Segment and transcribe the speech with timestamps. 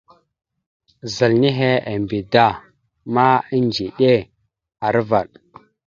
[1.15, 2.47] Zal nehe embe da
[3.13, 4.11] ma, edziɗe
[4.85, 5.27] aravaɗ.